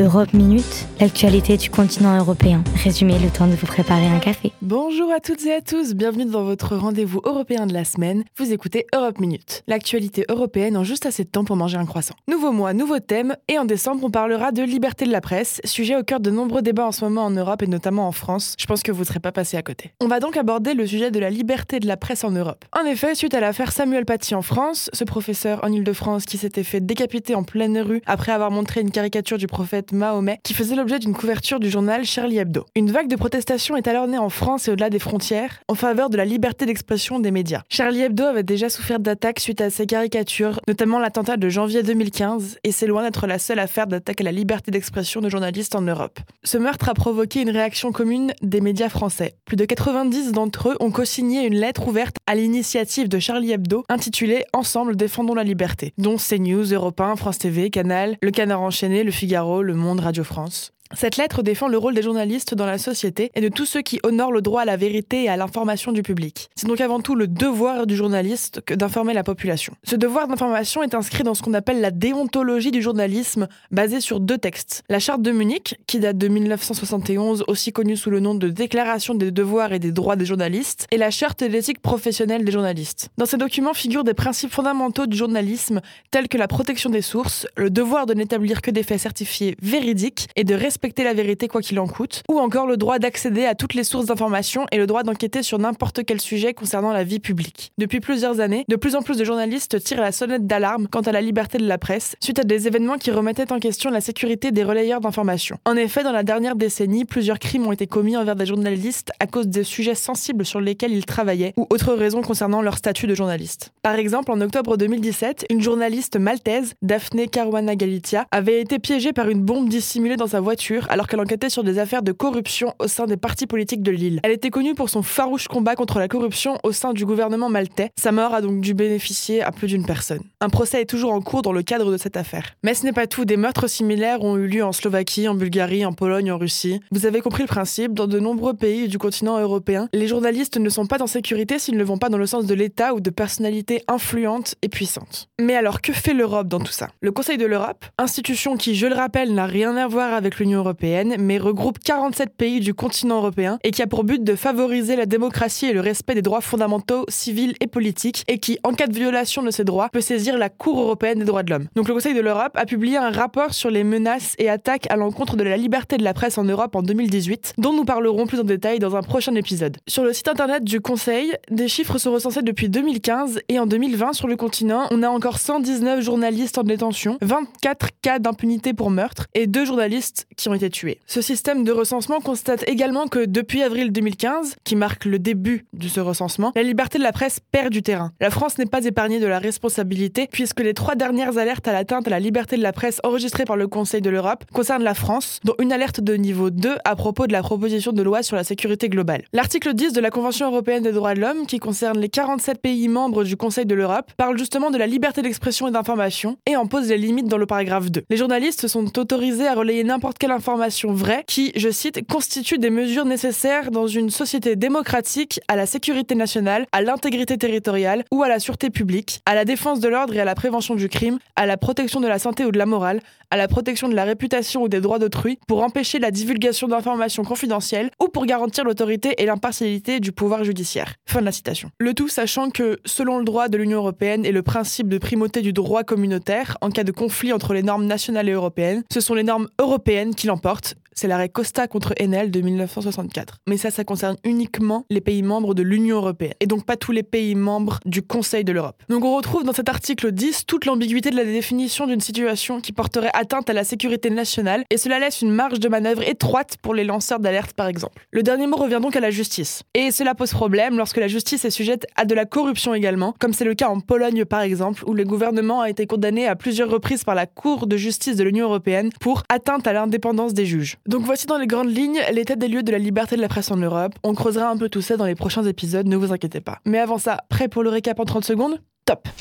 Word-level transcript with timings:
Europe 0.00 0.32
Minute, 0.32 0.86
l'actualité 0.98 1.58
du 1.58 1.68
continent 1.68 2.16
européen. 2.16 2.64
Résumé 2.82 3.18
le 3.18 3.28
temps 3.28 3.46
de 3.46 3.52
vous 3.52 3.66
préparer 3.66 4.06
un 4.06 4.18
café. 4.18 4.50
Bonjour 4.62 5.12
à 5.12 5.20
toutes 5.20 5.44
et 5.44 5.52
à 5.52 5.60
tous, 5.60 5.92
bienvenue 5.92 6.24
dans 6.24 6.42
votre 6.42 6.74
rendez-vous 6.74 7.20
européen 7.22 7.66
de 7.66 7.74
la 7.74 7.84
semaine. 7.84 8.24
Vous 8.38 8.50
écoutez 8.50 8.86
Europe 8.94 9.20
Minute, 9.20 9.62
l'actualité 9.66 10.24
européenne 10.30 10.78
en 10.78 10.84
juste 10.84 11.04
assez 11.04 11.24
de 11.24 11.28
temps 11.28 11.44
pour 11.44 11.56
manger 11.56 11.76
un 11.76 11.84
croissant. 11.84 12.14
Nouveau 12.28 12.50
mois, 12.50 12.72
nouveau 12.72 12.98
thème, 12.98 13.36
et 13.46 13.58
en 13.58 13.66
décembre 13.66 14.02
on 14.02 14.10
parlera 14.10 14.52
de 14.52 14.62
liberté 14.62 15.04
de 15.04 15.12
la 15.12 15.20
presse, 15.20 15.60
sujet 15.64 15.96
au 15.96 16.02
cœur 16.02 16.20
de 16.20 16.30
nombreux 16.30 16.62
débats 16.62 16.86
en 16.86 16.92
ce 16.92 17.04
moment 17.04 17.26
en 17.26 17.30
Europe 17.30 17.62
et 17.62 17.66
notamment 17.66 18.08
en 18.08 18.12
France. 18.12 18.54
Je 18.58 18.64
pense 18.64 18.82
que 18.82 18.92
vous 18.92 19.00
ne 19.00 19.06
serez 19.06 19.20
pas 19.20 19.32
passé 19.32 19.58
à 19.58 19.62
côté. 19.62 19.92
On 20.00 20.08
va 20.08 20.18
donc 20.18 20.38
aborder 20.38 20.72
le 20.72 20.86
sujet 20.86 21.10
de 21.10 21.20
la 21.20 21.28
liberté 21.28 21.78
de 21.78 21.86
la 21.86 21.98
presse 21.98 22.24
en 22.24 22.30
Europe. 22.30 22.64
En 22.72 22.86
effet, 22.86 23.14
suite 23.14 23.34
à 23.34 23.40
l'affaire 23.40 23.70
Samuel 23.70 24.06
Paty 24.06 24.34
en 24.34 24.40
France, 24.40 24.88
ce 24.94 25.04
professeur 25.04 25.62
en 25.62 25.70
Ile-de-France 25.70 26.24
qui 26.24 26.38
s'était 26.38 26.64
fait 26.64 26.80
décapiter 26.80 27.34
en 27.34 27.42
pleine 27.42 27.78
rue 27.78 28.00
après 28.06 28.32
avoir 28.32 28.50
montré 28.50 28.80
une 28.80 28.92
caricature 28.92 29.36
du 29.36 29.46
prophète 29.46 29.89
Mahomet 29.92 30.38
qui 30.42 30.54
faisait 30.54 30.76
l'objet 30.76 30.98
d'une 30.98 31.14
couverture 31.14 31.60
du 31.60 31.70
journal 31.70 32.04
Charlie 32.04 32.38
Hebdo. 32.38 32.66
Une 32.74 32.90
vague 32.90 33.08
de 33.08 33.16
protestations 33.16 33.76
est 33.76 33.88
alors 33.88 34.06
née 34.06 34.18
en 34.18 34.28
France 34.28 34.68
et 34.68 34.72
au-delà 34.72 34.90
des 34.90 34.98
frontières 34.98 35.60
en 35.68 35.74
faveur 35.74 36.10
de 36.10 36.16
la 36.16 36.24
liberté 36.24 36.66
d'expression 36.66 37.20
des 37.20 37.30
médias. 37.30 37.62
Charlie 37.68 38.02
Hebdo 38.02 38.24
avait 38.24 38.42
déjà 38.42 38.68
souffert 38.68 39.00
d'attaques 39.00 39.40
suite 39.40 39.60
à 39.60 39.70
ses 39.70 39.86
caricatures, 39.86 40.60
notamment 40.68 40.98
l'attentat 40.98 41.36
de 41.36 41.48
janvier 41.48 41.82
2015, 41.82 42.58
et 42.64 42.72
c'est 42.72 42.86
loin 42.86 43.02
d'être 43.02 43.26
la 43.26 43.38
seule 43.38 43.58
affaire 43.58 43.86
d'attaque 43.86 44.20
à 44.20 44.24
la 44.24 44.32
liberté 44.32 44.70
d'expression 44.70 45.20
de 45.20 45.28
journalistes 45.28 45.74
en 45.74 45.82
Europe. 45.82 46.20
Ce 46.44 46.58
meurtre 46.58 46.88
a 46.88 46.94
provoqué 46.94 47.42
une 47.42 47.50
réaction 47.50 47.92
commune 47.92 48.32
des 48.42 48.60
médias 48.60 48.88
français. 48.88 49.34
Plus 49.44 49.56
de 49.56 49.64
90 49.64 50.32
d'entre 50.32 50.70
eux 50.70 50.76
ont 50.80 50.90
co-signé 50.90 51.46
une 51.46 51.54
lettre 51.54 51.88
ouverte 51.88 52.16
à 52.26 52.34
l'initiative 52.34 53.08
de 53.08 53.18
Charlie 53.18 53.52
Hebdo 53.52 53.84
intitulée 53.88 54.44
Ensemble 54.52 54.96
défendons 54.96 55.34
la 55.34 55.44
liberté, 55.44 55.92
dont 55.98 56.16
CNews, 56.16 56.72
Europe 56.72 57.00
1, 57.00 57.16
France 57.16 57.38
TV, 57.38 57.70
Canal, 57.70 58.16
Le 58.22 58.30
Canard 58.30 58.62
enchaîné, 58.62 59.04
Le 59.04 59.10
Figaro, 59.10 59.62
Le 59.62 59.69
Monde, 59.76 60.00
Radio 60.00 60.24
France. 60.24 60.72
Cette 60.92 61.16
lettre 61.16 61.44
défend 61.44 61.68
le 61.68 61.78
rôle 61.78 61.94
des 61.94 62.02
journalistes 62.02 62.52
dans 62.54 62.66
la 62.66 62.76
société 62.76 63.30
et 63.36 63.40
de 63.40 63.48
tous 63.48 63.64
ceux 63.64 63.80
qui 63.80 64.00
honorent 64.02 64.32
le 64.32 64.42
droit 64.42 64.62
à 64.62 64.64
la 64.64 64.76
vérité 64.76 65.24
et 65.24 65.28
à 65.28 65.36
l'information 65.36 65.92
du 65.92 66.02
public. 66.02 66.50
C'est 66.56 66.66
donc 66.66 66.80
avant 66.80 66.98
tout 66.98 67.14
le 67.14 67.28
devoir 67.28 67.86
du 67.86 67.94
journaliste 67.94 68.60
d'informer 68.72 69.14
la 69.14 69.22
population. 69.22 69.72
Ce 69.84 69.94
devoir 69.94 70.26
d'information 70.26 70.82
est 70.82 70.96
inscrit 70.96 71.22
dans 71.22 71.34
ce 71.34 71.42
qu'on 71.42 71.54
appelle 71.54 71.80
la 71.80 71.92
déontologie 71.92 72.72
du 72.72 72.82
journalisme, 72.82 73.46
basée 73.70 74.00
sur 74.00 74.18
deux 74.18 74.36
textes. 74.36 74.82
La 74.88 74.98
charte 74.98 75.22
de 75.22 75.30
Munich, 75.30 75.76
qui 75.86 76.00
date 76.00 76.18
de 76.18 76.26
1971, 76.26 77.44
aussi 77.46 77.72
connue 77.72 77.96
sous 77.96 78.10
le 78.10 78.18
nom 78.18 78.34
de 78.34 78.48
Déclaration 78.48 79.14
des 79.14 79.30
devoirs 79.30 79.72
et 79.72 79.78
des 79.78 79.92
droits 79.92 80.16
des 80.16 80.26
journalistes, 80.26 80.88
et 80.90 80.96
la 80.96 81.12
charte 81.12 81.44
d'éthique 81.44 81.80
professionnelle 81.80 82.44
des 82.44 82.52
journalistes. 82.52 83.10
Dans 83.16 83.26
ces 83.26 83.36
documents 83.36 83.74
figurent 83.74 84.02
des 84.02 84.14
principes 84.14 84.52
fondamentaux 84.52 85.06
du 85.06 85.16
journalisme, 85.16 85.82
tels 86.10 86.26
que 86.26 86.36
la 86.36 86.48
protection 86.48 86.90
des 86.90 87.02
sources, 87.02 87.46
le 87.56 87.70
devoir 87.70 88.06
de 88.06 88.14
n'établir 88.14 88.60
que 88.60 88.72
des 88.72 88.82
faits 88.82 88.98
certifiés 88.98 89.56
véridiques 89.62 90.26
et 90.34 90.42
de 90.42 90.54
respecter 90.54 90.79
respecter 90.80 91.04
la 91.04 91.12
vérité 91.12 91.46
quoi 91.46 91.60
qu'il 91.60 91.78
en 91.78 91.86
coûte, 91.86 92.22
ou 92.30 92.38
encore 92.38 92.66
le 92.66 92.78
droit 92.78 92.98
d'accéder 92.98 93.44
à 93.44 93.54
toutes 93.54 93.74
les 93.74 93.84
sources 93.84 94.06
d'information 94.06 94.64
et 94.72 94.78
le 94.78 94.86
droit 94.86 95.02
d'enquêter 95.02 95.42
sur 95.42 95.58
n'importe 95.58 96.06
quel 96.06 96.22
sujet 96.22 96.54
concernant 96.54 96.90
la 96.90 97.04
vie 97.04 97.18
publique. 97.18 97.70
Depuis 97.76 98.00
plusieurs 98.00 98.40
années, 98.40 98.64
de 98.66 98.76
plus 98.76 98.96
en 98.96 99.02
plus 99.02 99.18
de 99.18 99.24
journalistes 99.24 99.78
tirent 99.84 100.00
la 100.00 100.10
sonnette 100.10 100.46
d'alarme 100.46 100.88
quant 100.88 101.02
à 101.02 101.12
la 101.12 101.20
liberté 101.20 101.58
de 101.58 101.66
la 101.66 101.76
presse, 101.76 102.16
suite 102.20 102.38
à 102.38 102.44
des 102.44 102.66
événements 102.66 102.96
qui 102.96 103.10
remettaient 103.10 103.52
en 103.52 103.58
question 103.58 103.90
la 103.90 104.00
sécurité 104.00 104.52
des 104.52 104.64
relayeurs 104.64 105.02
d'informations. 105.02 105.58
En 105.66 105.76
effet, 105.76 106.02
dans 106.02 106.12
la 106.12 106.22
dernière 106.22 106.56
décennie, 106.56 107.04
plusieurs 107.04 107.38
crimes 107.38 107.66
ont 107.66 107.72
été 107.72 107.86
commis 107.86 108.16
envers 108.16 108.34
des 108.34 108.46
journalistes 108.46 109.12
à 109.20 109.26
cause 109.26 109.48
des 109.48 109.64
sujets 109.64 109.94
sensibles 109.94 110.46
sur 110.46 110.62
lesquels 110.62 110.92
ils 110.92 111.04
travaillaient 111.04 111.52
ou 111.58 111.66
autres 111.68 111.92
raisons 111.92 112.22
concernant 112.22 112.62
leur 112.62 112.78
statut 112.78 113.06
de 113.06 113.14
journaliste. 113.14 113.74
Par 113.82 113.96
exemple, 113.96 114.32
en 114.32 114.40
octobre 114.40 114.78
2017, 114.78 115.44
une 115.50 115.60
journaliste 115.60 116.18
maltaise, 116.18 116.72
Daphne 116.80 117.28
Caruana 117.28 117.76
Galicia, 117.76 118.24
avait 118.30 118.62
été 118.62 118.78
piégée 118.78 119.12
par 119.12 119.28
une 119.28 119.42
bombe 119.42 119.68
dissimulée 119.68 120.16
dans 120.16 120.26
sa 120.26 120.40
voiture 120.40 120.69
alors 120.88 121.06
qu'elle 121.06 121.20
enquêtait 121.20 121.50
sur 121.50 121.64
des 121.64 121.78
affaires 121.78 122.02
de 122.02 122.12
corruption 122.12 122.74
au 122.78 122.86
sein 122.86 123.06
des 123.06 123.16
partis 123.16 123.46
politiques 123.46 123.82
de 123.82 123.90
l'île. 123.90 124.20
Elle 124.22 124.32
était 124.32 124.50
connue 124.50 124.74
pour 124.74 124.90
son 124.90 125.02
farouche 125.02 125.48
combat 125.48 125.74
contre 125.74 125.98
la 125.98 126.08
corruption 126.08 126.58
au 126.62 126.72
sein 126.72 126.92
du 126.92 127.04
gouvernement 127.04 127.48
maltais. 127.48 127.90
Sa 127.98 128.12
mort 128.12 128.34
a 128.34 128.40
donc 128.40 128.60
dû 128.60 128.74
bénéficier 128.74 129.42
à 129.42 129.50
plus 129.50 129.66
d'une 129.66 129.84
personne. 129.84 130.20
Un 130.40 130.48
procès 130.48 130.82
est 130.82 130.86
toujours 130.86 131.12
en 131.12 131.20
cours 131.20 131.42
dans 131.42 131.52
le 131.52 131.62
cadre 131.62 131.90
de 131.90 131.96
cette 131.96 132.16
affaire. 132.16 132.54
Mais 132.62 132.74
ce 132.74 132.84
n'est 132.84 132.92
pas 132.92 133.06
tout, 133.06 133.24
des 133.24 133.36
meurtres 133.36 133.68
similaires 133.68 134.22
ont 134.22 134.36
eu 134.36 134.46
lieu 134.46 134.64
en 134.64 134.72
Slovaquie, 134.72 135.28
en 135.28 135.34
Bulgarie, 135.34 135.84
en 135.84 135.92
Pologne, 135.92 136.32
en 136.32 136.38
Russie. 136.38 136.80
Vous 136.92 137.06
avez 137.06 137.20
compris 137.20 137.42
le 137.42 137.48
principe, 137.48 137.94
dans 137.94 138.06
de 138.06 138.18
nombreux 138.18 138.54
pays 138.54 138.88
du 138.88 138.98
continent 138.98 139.38
européen, 139.38 139.88
les 139.92 140.06
journalistes 140.06 140.56
ne 140.56 140.68
sont 140.68 140.86
pas 140.86 141.02
en 141.02 141.06
sécurité 141.06 141.58
s'ils 141.58 141.76
ne 141.76 141.84
vont 141.84 141.98
pas 141.98 142.08
dans 142.08 142.18
le 142.18 142.26
sens 142.26 142.46
de 142.46 142.54
l'État 142.54 142.94
ou 142.94 143.00
de 143.00 143.10
personnalités 143.10 143.82
influentes 143.88 144.54
et 144.62 144.68
puissantes. 144.68 145.28
Mais 145.40 145.56
alors 145.56 145.80
que 145.80 145.92
fait 145.92 146.14
l'Europe 146.14 146.48
dans 146.48 146.60
tout 146.60 146.72
ça? 146.72 146.88
Le 147.00 147.12
Conseil 147.12 147.38
de 147.38 147.46
l'Europe, 147.46 147.84
institution 147.98 148.56
qui, 148.56 148.74
je 148.74 148.86
le 148.86 148.94
rappelle, 148.94 149.34
n'a 149.34 149.46
rien 149.46 149.76
à 149.76 149.86
voir 149.86 150.14
avec 150.14 150.38
l'Union 150.38 150.59
européenne, 150.60 151.16
mais 151.18 151.38
regroupe 151.38 151.78
47 151.78 152.34
pays 152.36 152.60
du 152.60 152.74
continent 152.74 153.18
européen 153.18 153.58
et 153.64 153.70
qui 153.70 153.82
a 153.82 153.86
pour 153.86 154.04
but 154.04 154.22
de 154.22 154.34
favoriser 154.34 154.96
la 154.96 155.06
démocratie 155.06 155.66
et 155.66 155.72
le 155.72 155.80
respect 155.80 156.14
des 156.14 156.22
droits 156.22 156.40
fondamentaux, 156.40 157.04
civils 157.08 157.54
et 157.60 157.66
politiques, 157.66 158.24
et 158.28 158.38
qui, 158.38 158.58
en 158.64 158.72
cas 158.72 158.86
de 158.86 158.94
violation 158.94 159.42
de 159.42 159.50
ces 159.50 159.64
droits, 159.64 159.88
peut 159.92 160.00
saisir 160.00 160.38
la 160.38 160.48
Cour 160.48 160.80
européenne 160.80 161.18
des 161.18 161.24
droits 161.24 161.42
de 161.42 161.50
l'homme. 161.50 161.66
Donc 161.74 161.88
le 161.88 161.94
Conseil 161.94 162.14
de 162.14 162.20
l'Europe 162.20 162.52
a 162.54 162.66
publié 162.66 162.96
un 162.96 163.10
rapport 163.10 163.54
sur 163.54 163.70
les 163.70 163.84
menaces 163.84 164.34
et 164.38 164.48
attaques 164.48 164.90
à 164.90 164.96
l'encontre 164.96 165.36
de 165.36 165.42
la 165.42 165.56
liberté 165.56 165.96
de 165.96 166.04
la 166.04 166.14
presse 166.14 166.38
en 166.38 166.44
Europe 166.44 166.74
en 166.76 166.82
2018, 166.82 167.54
dont 167.58 167.72
nous 167.72 167.84
parlerons 167.84 168.26
plus 168.26 168.40
en 168.40 168.44
détail 168.44 168.78
dans 168.78 168.96
un 168.96 169.02
prochain 169.02 169.34
épisode. 169.34 169.76
Sur 169.86 170.04
le 170.04 170.12
site 170.12 170.28
internet 170.28 170.64
du 170.64 170.80
Conseil, 170.80 171.32
des 171.50 171.68
chiffres 171.68 171.98
sont 171.98 172.12
recensés 172.12 172.42
depuis 172.42 172.68
2015 172.68 173.40
et 173.48 173.58
en 173.58 173.66
2020 173.66 174.12
sur 174.12 174.28
le 174.28 174.36
continent, 174.36 174.86
on 174.90 175.02
a 175.02 175.08
encore 175.08 175.38
119 175.38 176.00
journalistes 176.00 176.58
en 176.58 176.62
détention, 176.62 177.18
24 177.22 177.88
cas 178.02 178.18
d'impunité 178.18 178.72
pour 178.72 178.90
meurtre 178.90 179.26
et 179.34 179.46
deux 179.46 179.64
journalistes 179.64 180.26
ont 180.48 180.54
été 180.54 180.70
tués. 180.70 180.98
Ce 181.06 181.20
système 181.20 181.64
de 181.64 181.72
recensement 181.72 182.20
constate 182.20 182.68
également 182.68 183.06
que 183.06 183.24
depuis 183.24 183.62
avril 183.62 183.92
2015, 183.92 184.56
qui 184.64 184.76
marque 184.76 185.04
le 185.04 185.18
début 185.18 185.66
de 185.72 185.88
ce 185.88 186.00
recensement, 186.00 186.52
la 186.54 186.62
liberté 186.62 186.98
de 186.98 187.02
la 187.02 187.12
presse 187.12 187.40
perd 187.52 187.70
du 187.70 187.82
terrain. 187.82 188.12
La 188.20 188.30
France 188.30 188.58
n'est 188.58 188.66
pas 188.66 188.84
épargnée 188.84 189.20
de 189.20 189.26
la 189.26 189.38
responsabilité 189.38 190.28
puisque 190.30 190.60
les 190.60 190.74
trois 190.74 190.94
dernières 190.94 191.38
alertes 191.38 191.66
à 191.68 191.72
l'atteinte 191.72 192.06
à 192.06 192.10
la 192.10 192.20
liberté 192.20 192.56
de 192.56 192.62
la 192.62 192.72
presse 192.72 193.00
enregistrées 193.04 193.44
par 193.44 193.56
le 193.56 193.68
Conseil 193.68 194.00
de 194.00 194.10
l'Europe 194.10 194.44
concernent 194.52 194.82
la 194.82 194.94
France, 194.94 195.40
dont 195.44 195.54
une 195.58 195.72
alerte 195.72 196.00
de 196.00 196.14
niveau 196.14 196.50
2 196.50 196.76
à 196.84 196.96
propos 196.96 197.26
de 197.26 197.32
la 197.32 197.42
proposition 197.42 197.92
de 197.92 198.02
loi 198.02 198.22
sur 198.22 198.36
la 198.36 198.44
sécurité 198.44 198.88
globale. 198.88 199.24
L'article 199.32 199.74
10 199.74 199.92
de 199.92 200.00
la 200.00 200.10
Convention 200.10 200.46
européenne 200.46 200.82
des 200.82 200.92
droits 200.92 201.14
de 201.14 201.20
l'homme, 201.20 201.46
qui 201.46 201.58
concerne 201.58 201.98
les 201.98 202.08
47 202.08 202.60
pays 202.60 202.88
membres 202.88 203.24
du 203.24 203.36
Conseil 203.36 203.66
de 203.66 203.74
l'Europe, 203.74 204.10
parle 204.16 204.38
justement 204.38 204.70
de 204.70 204.78
la 204.78 204.86
liberté 204.86 205.22
d'expression 205.22 205.68
et 205.68 205.70
d'information 205.70 206.36
et 206.46 206.56
en 206.56 206.66
pose 206.66 206.88
les 206.88 206.98
limites 206.98 207.28
dans 207.28 207.38
le 207.38 207.46
paragraphe 207.46 207.90
2. 207.90 208.02
Les 208.08 208.16
journalistes 208.16 208.68
sont 208.68 208.98
autorisés 208.98 209.46
à 209.46 209.54
relayer 209.54 209.84
n'importe 209.84 210.18
quelle 210.18 210.29
information 210.30 210.92
vraie 210.92 211.24
qui, 211.26 211.52
je 211.56 211.70
cite, 211.70 212.06
constitue 212.06 212.58
des 212.58 212.70
mesures 212.70 213.04
nécessaires 213.04 213.70
dans 213.70 213.86
une 213.86 214.10
société 214.10 214.56
démocratique 214.56 215.40
à 215.48 215.56
la 215.56 215.66
sécurité 215.66 216.14
nationale, 216.14 216.66
à 216.72 216.82
l'intégrité 216.82 217.36
territoriale 217.38 218.04
ou 218.10 218.22
à 218.22 218.28
la 218.28 218.38
sûreté 218.38 218.70
publique, 218.70 219.20
à 219.26 219.34
la 219.34 219.44
défense 219.44 219.80
de 219.80 219.88
l'ordre 219.88 220.14
et 220.14 220.20
à 220.20 220.24
la 220.24 220.34
prévention 220.34 220.74
du 220.74 220.88
crime, 220.88 221.18
à 221.36 221.46
la 221.46 221.56
protection 221.56 222.00
de 222.00 222.08
la 222.08 222.18
santé 222.18 222.44
ou 222.44 222.52
de 222.52 222.58
la 222.58 222.66
morale, 222.66 223.00
à 223.30 223.36
la 223.36 223.48
protection 223.48 223.88
de 223.88 223.94
la 223.94 224.04
réputation 224.04 224.62
ou 224.62 224.68
des 224.68 224.80
droits 224.80 224.98
d'autrui, 224.98 225.38
pour 225.46 225.62
empêcher 225.62 225.98
la 225.98 226.10
divulgation 226.10 226.68
d'informations 226.68 227.22
confidentielles 227.22 227.90
ou 228.02 228.08
pour 228.08 228.26
garantir 228.26 228.64
l'autorité 228.64 229.14
et 229.18 229.26
l'impartialité 229.26 230.00
du 230.00 230.12
pouvoir 230.12 230.44
judiciaire. 230.44 230.94
Fin 231.06 231.20
de 231.20 231.26
la 231.26 231.32
citation. 231.32 231.70
Le 231.78 231.94
tout 231.94 232.08
sachant 232.08 232.50
que, 232.50 232.78
selon 232.84 233.18
le 233.18 233.24
droit 233.24 233.48
de 233.48 233.56
l'Union 233.56 233.78
européenne 233.78 234.24
et 234.24 234.32
le 234.32 234.42
principe 234.42 234.88
de 234.88 234.98
primauté 234.98 235.42
du 235.42 235.52
droit 235.52 235.84
communautaire, 235.84 236.58
en 236.60 236.70
cas 236.70 236.84
de 236.84 236.92
conflit 236.92 237.32
entre 237.32 237.54
les 237.54 237.62
normes 237.62 237.86
nationales 237.86 238.28
et 238.28 238.32
européennes, 238.32 238.82
ce 238.92 239.00
sont 239.00 239.14
les 239.14 239.22
normes 239.22 239.48
européennes 239.58 240.14
qui 240.20 240.26
l'emportent, 240.26 240.74
c'est 240.94 241.08
l'arrêt 241.08 241.28
Costa 241.28 241.66
contre 241.66 241.94
Enel 242.00 242.30
de 242.30 242.40
1964. 242.40 243.38
Mais 243.48 243.56
ça, 243.56 243.70
ça 243.70 243.84
concerne 243.84 244.16
uniquement 244.24 244.84
les 244.90 245.00
pays 245.00 245.22
membres 245.22 245.54
de 245.54 245.62
l'Union 245.62 245.96
européenne, 245.96 246.34
et 246.40 246.46
donc 246.46 246.64
pas 246.64 246.76
tous 246.76 246.92
les 246.92 247.02
pays 247.02 247.34
membres 247.34 247.78
du 247.86 248.02
Conseil 248.02 248.44
de 248.44 248.52
l'Europe. 248.52 248.82
Donc 248.88 249.04
on 249.04 249.16
retrouve 249.16 249.44
dans 249.44 249.52
cet 249.52 249.68
article 249.68 250.12
10 250.12 250.46
toute 250.46 250.66
l'ambiguïté 250.66 251.10
de 251.10 251.16
la 251.16 251.24
définition 251.24 251.86
d'une 251.86 252.00
situation 252.00 252.60
qui 252.60 252.72
porterait 252.72 253.10
atteinte 253.14 253.48
à 253.50 253.52
la 253.52 253.64
sécurité 253.64 254.10
nationale, 254.10 254.64
et 254.70 254.76
cela 254.76 254.98
laisse 254.98 255.22
une 255.22 255.30
marge 255.30 255.60
de 255.60 255.68
manœuvre 255.68 256.02
étroite 256.02 256.56
pour 256.62 256.74
les 256.74 256.84
lanceurs 256.84 257.20
d'alerte 257.20 257.52
par 257.52 257.68
exemple. 257.68 258.06
Le 258.10 258.22
dernier 258.22 258.46
mot 258.46 258.56
revient 258.56 258.80
donc 258.80 258.96
à 258.96 259.00
la 259.00 259.10
justice. 259.10 259.62
Et 259.74 259.90
cela 259.90 260.14
pose 260.14 260.30
problème 260.32 260.76
lorsque 260.76 260.96
la 260.96 261.08
justice 261.08 261.44
est 261.44 261.50
sujette 261.50 261.86
à 261.96 262.04
de 262.04 262.14
la 262.14 262.26
corruption 262.26 262.74
également, 262.74 263.14
comme 263.18 263.32
c'est 263.32 263.44
le 263.44 263.54
cas 263.54 263.68
en 263.68 263.80
Pologne 263.80 264.24
par 264.24 264.40
exemple, 264.40 264.84
où 264.86 264.94
le 264.94 265.04
gouvernement 265.04 265.60
a 265.60 265.70
été 265.70 265.86
condamné 265.86 266.26
à 266.26 266.36
plusieurs 266.36 266.70
reprises 266.70 267.04
par 267.04 267.14
la 267.14 267.26
Cour 267.26 267.66
de 267.66 267.76
justice 267.76 268.16
de 268.16 268.24
l'Union 268.24 268.46
européenne 268.46 268.90
pour 269.00 269.22
atteinte 269.28 269.66
à 269.66 269.72
l'indépendance 269.72 270.34
des 270.34 270.46
juges. 270.46 270.76
Donc 270.86 271.02
voici 271.02 271.26
dans 271.26 271.38
les 271.38 271.46
grandes 271.46 271.70
lignes 271.70 272.00
l'état 272.12 272.36
des 272.36 272.48
lieux 272.48 272.62
de 272.62 272.72
la 272.72 272.78
liberté 272.78 273.16
de 273.16 273.20
la 273.20 273.28
presse 273.28 273.50
en 273.50 273.56
Europe. 273.56 273.94
On 274.02 274.14
creusera 274.14 274.48
un 274.48 274.56
peu 274.56 274.68
tout 274.68 274.80
ça 274.80 274.96
dans 274.96 275.04
les 275.04 275.14
prochains 275.14 275.44
épisodes, 275.44 275.86
ne 275.86 275.96
vous 275.96 276.12
inquiétez 276.12 276.40
pas. 276.40 276.60
Mais 276.64 276.78
avant 276.78 276.98
ça, 276.98 277.18
prêt 277.28 277.48
pour 277.48 277.62
le 277.62 277.70
récap 277.70 278.00
en 278.00 278.04
30 278.04 278.24
secondes? 278.24 278.60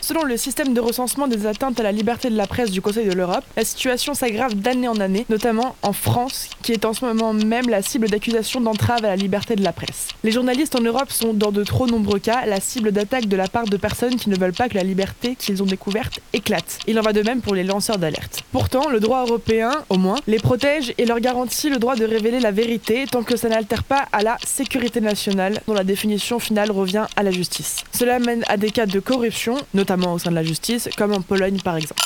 Selon 0.01 0.24
le 0.24 0.38
système 0.38 0.74
de 0.74 0.81
recensement 0.81 1.27
des 1.27 1.45
atteintes 1.45 1.80
à 1.80 1.83
la 1.83 1.92
liberté 1.92 2.30
de 2.30 2.36
la 2.36 2.48
presse 2.48 2.71
du 2.71 2.81
Conseil 2.81 3.07
de 3.07 3.13
l'Europe, 3.13 3.44
la 3.56 3.63
situation 3.63 4.13
s'aggrave 4.13 4.56
d'année 4.56 4.88
en 4.88 5.00
année, 5.00 5.25
notamment 5.30 5.75
en 5.83 5.94
France, 5.94 6.50
qui 6.63 6.71
est 6.71 6.86
en 6.86 6.94
ce 6.94 7.06
moment 7.06 7.33
même 7.33 7.69
la 7.69 7.81
cible 7.81 8.10
d'accusations 8.10 8.62
d'entrave 8.62 9.06
à 9.06 9.10
la 9.10 9.16
liberté 9.16 9.56
de 9.56 9.63
la 9.63 9.71
presse. 9.71 10.07
Les 10.24 10.31
journalistes 10.31 10.75
en 10.75 10.81
Europe 10.81 11.12
sont, 11.12 11.33
dans 11.33 11.51
de 11.51 11.63
trop 11.63 11.86
nombreux 11.86 12.19
cas, 12.19 12.45
la 12.45 12.60
cible 12.60 12.92
d'attaques 12.92 13.27
de 13.27 13.36
la 13.36 13.48
part 13.48 13.66
de 13.66 13.77
personnes 13.77 14.16
qui 14.16 14.30
ne 14.30 14.38
veulent 14.38 14.54
pas 14.54 14.69
que 14.69 14.75
la 14.75 14.83
liberté 14.83 15.36
qu'ils 15.36 15.62
ont 15.62 15.68
découverte 15.68 16.19
éclate. 16.33 16.80
Il 16.88 16.98
en 17.00 17.04
va 17.04 17.13
de 17.13 17.22
même 17.22 17.42
pour 17.42 17.54
les 17.54 17.63
lanceurs 17.63 17.98
d'alerte. 17.98 18.44
Pourtant, 18.51 18.89
le 18.89 19.00
droit 19.00 19.25
européen, 19.25 19.72
au 19.89 19.98
moins, 19.98 20.18
les 20.27 20.39
protège 20.39 20.94
et 20.98 21.06
leur 21.06 21.19
garantit 21.19 21.69
le 21.69 21.77
droit 21.77 21.95
de 21.95 22.06
révéler 22.06 22.39
la 22.39 22.51
vérité 22.51 23.06
tant 23.12 23.24
que 23.24 23.36
ça 23.36 23.50
n'altère 23.50 23.83
pas 23.83 24.07
à 24.12 24.24
la 24.24 24.38
sécurité 24.45 25.01
nationale, 25.01 25.62
dont 25.68 25.74
la 25.74 25.83
définition 25.83 26.39
finale 26.39 26.72
revient 26.72 27.06
à 27.15 27.24
la 27.24 27.31
justice. 27.31 27.83
Cela 27.92 28.19
mène 28.19 28.44
à 28.48 28.57
des 28.57 28.72
cas 28.72 28.86
de 28.86 29.00
corruption, 29.00 29.56
notamment 29.73 30.13
au 30.13 30.19
sein 30.19 30.29
de 30.29 30.35
la 30.35 30.44
justice, 30.44 30.89
comme 30.97 31.13
en 31.13 31.21
Pologne 31.21 31.59
par 31.63 31.75
exemple. 31.75 32.01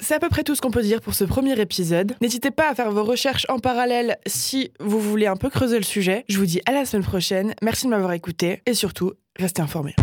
C'est 0.00 0.14
à 0.14 0.18
peu 0.18 0.28
près 0.28 0.42
tout 0.42 0.54
ce 0.54 0.60
qu'on 0.60 0.70
peut 0.70 0.82
dire 0.82 1.00
pour 1.00 1.14
ce 1.14 1.24
premier 1.24 1.58
épisode. 1.58 2.14
N'hésitez 2.20 2.50
pas 2.50 2.70
à 2.70 2.74
faire 2.74 2.90
vos 2.90 3.04
recherches 3.04 3.46
en 3.48 3.58
parallèle 3.58 4.18
si 4.26 4.70
vous 4.78 5.00
voulez 5.00 5.26
un 5.26 5.36
peu 5.36 5.48
creuser 5.48 5.78
le 5.78 5.84
sujet. 5.84 6.24
Je 6.28 6.38
vous 6.38 6.46
dis 6.46 6.60
à 6.66 6.72
la 6.72 6.84
semaine 6.84 7.04
prochaine. 7.04 7.54
Merci 7.62 7.86
de 7.86 7.90
m'avoir 7.90 8.12
écouté 8.12 8.60
et 8.66 8.74
surtout, 8.74 9.12
restez 9.38 9.62
informés. 9.62 9.94